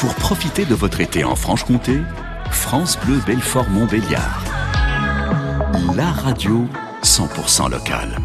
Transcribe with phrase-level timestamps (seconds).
[0.00, 2.00] Pour profiter de votre été en Franche-Comté,
[2.50, 4.42] France Bleu Belfort Montbéliard.
[5.94, 6.64] La radio
[7.02, 8.16] 100% locale.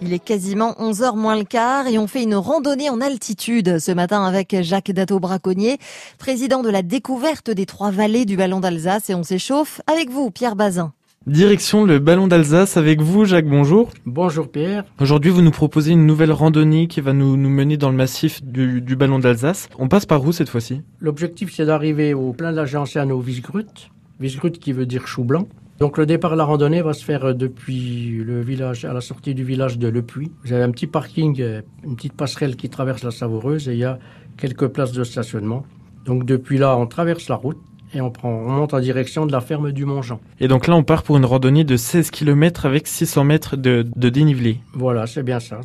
[0.00, 3.92] Il est quasiment 11h moins le quart et on fait une randonnée en altitude ce
[3.92, 5.76] matin avec Jacques Dato-Braconnier,
[6.16, 10.30] président de la découverte des trois vallées du Ballon d'Alsace et on s'échauffe avec vous,
[10.30, 10.94] Pierre Bazin.
[11.26, 13.90] Direction le Ballon d'Alsace avec vous, Jacques, bonjour.
[14.06, 14.84] Bonjour Pierre.
[15.00, 18.44] Aujourd'hui, vous nous proposez une nouvelle randonnée qui va nous, nous mener dans le massif
[18.44, 19.68] du, du Ballon d'Alsace.
[19.76, 20.82] On passe par où cette fois-ci?
[21.00, 23.90] L'objectif, c'est d'arriver au plein de la Gentiane au Visgrut.
[24.20, 25.48] Visgrut qui veut dire chou blanc.
[25.80, 29.34] Donc le départ de la randonnée va se faire depuis le village, à la sortie
[29.34, 30.30] du village de Le Puy.
[30.44, 33.78] Vous avez un petit parking, euh, une petite passerelle qui traverse la Savoureuse et il
[33.78, 33.98] y a
[34.36, 35.66] quelques places de stationnement.
[36.04, 37.58] Donc depuis là, on traverse la route
[37.94, 40.20] et on, prend, on monte en direction de la ferme du Mont-Jean.
[40.40, 43.86] Et donc là, on part pour une randonnée de 16 km avec 600 mètres de,
[43.94, 44.58] de dénivelé.
[44.72, 45.60] Voilà, c'est bien ça.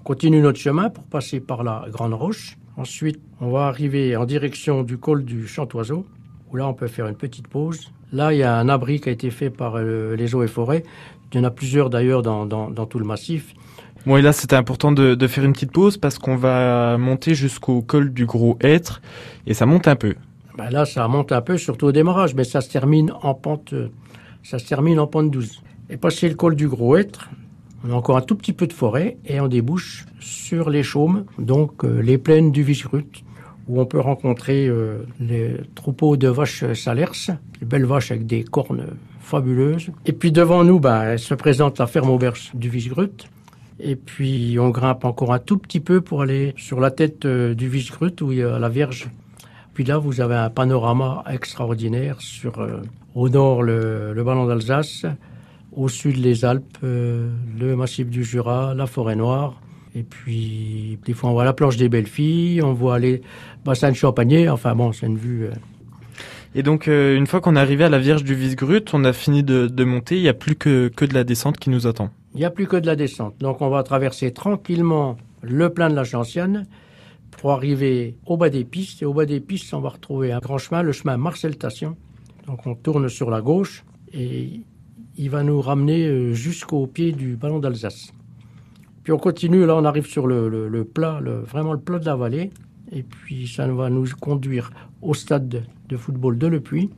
[0.00, 2.56] On continue notre chemin pour passer par la Grande Roche.
[2.76, 6.06] Ensuite, on va arriver en direction du col du Chantoiseau,
[6.50, 7.90] où là, on peut faire une petite pause.
[8.12, 10.48] Là, il y a un abri qui a été fait par euh, les eaux et
[10.48, 10.82] forêts.
[11.32, 13.54] Il y en a plusieurs d'ailleurs dans, dans, dans tout le massif.
[14.04, 17.34] Bon, et là, c'était important de, de, faire une petite pause parce qu'on va monter
[17.34, 19.00] jusqu'au col du Gros Hêtre
[19.46, 20.14] et ça monte un peu.
[20.56, 23.74] Ben là, ça monte un peu, surtout au démarrage, mais ça se termine en pente,
[24.42, 25.62] ça se termine en pente douce.
[25.88, 27.30] Et passer le col du Gros Hêtre,
[27.84, 31.24] on a encore un tout petit peu de forêt et on débouche sur les chaumes,
[31.38, 33.24] donc euh, les plaines du Visgrut,
[33.68, 37.12] où on peut rencontrer euh, les troupeaux de vaches salers,
[37.60, 38.86] les belles vaches avec des cornes
[39.20, 39.90] fabuleuses.
[40.06, 43.28] Et puis devant nous, ben, se présente la ferme auberge du Visgrut.
[43.80, 47.54] Et puis on grimpe encore un tout petit peu pour aller sur la tête euh,
[47.54, 49.08] du Visgrut où il y a la Vierge
[49.74, 52.82] puis là, vous avez un panorama extraordinaire sur, euh,
[53.14, 55.06] au nord, le, le ballon d'Alsace,
[55.74, 59.60] au sud, les Alpes, euh, le massif du Jura, la forêt noire.
[59.94, 63.22] Et puis, des fois, on voit la planche des belles filles, on voit les
[63.64, 64.48] bassins de Champagné.
[64.48, 65.46] Enfin bon, c'est une vue.
[65.46, 65.52] Euh...
[66.54, 69.42] Et donc, une fois qu'on est arrivé à la Vierge du Visgrut, on a fini
[69.42, 72.10] de, de monter, il n'y a plus que, que de la descente qui nous attend.
[72.34, 73.34] Il n'y a plus que de la descente.
[73.40, 76.66] Donc, on va traverser tranquillement le plein de la Gentiane
[77.38, 79.02] pour arriver au bas des pistes.
[79.02, 81.96] Et au bas des pistes, on va retrouver un grand chemin, le chemin Marcel Tation.
[82.46, 84.60] Donc on tourne sur la gauche et
[85.16, 88.12] il va nous ramener jusqu'au pied du ballon d'Alsace.
[89.04, 92.16] Puis on continue, là on arrive sur le, le, plat, vraiment le plat de la
[92.16, 92.50] vallée.
[92.90, 94.70] Et puis ça va nous conduire
[95.00, 96.90] au stade de, de football de Le Puy.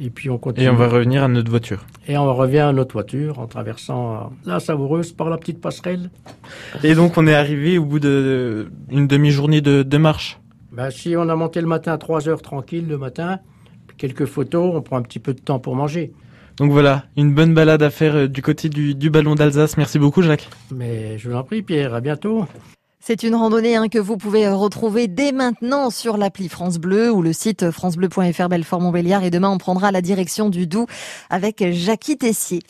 [0.00, 0.66] Et puis on continue.
[0.66, 1.84] Et on va revenir à notre voiture.
[2.08, 6.10] Et on revient à notre voiture en traversant la Savoureuse par la petite passerelle.
[6.82, 10.40] Et donc on est arrivé au bout de une demi-journée de, de, marche.
[10.72, 13.38] Ben, si on a monté le matin à 3 heures tranquille le matin,
[13.98, 16.12] quelques photos, on prend un petit peu de temps pour manger.
[16.56, 19.76] Donc voilà, une bonne balade à faire du côté du, du ballon d'Alsace.
[19.76, 20.48] Merci beaucoup Jacques.
[20.74, 22.46] Mais je vous en prie Pierre, à bientôt.
[23.04, 27.20] C'est une randonnée hein, que vous pouvez retrouver dès maintenant sur l'appli France Bleu ou
[27.20, 30.86] le site francebleu.fr Belfort Montbéliard et demain on prendra la direction du Doubs
[31.28, 32.60] avec Jackie Tessier.